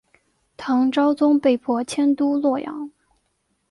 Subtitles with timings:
[0.57, 2.91] 唐昭宗被迫迁都洛阳。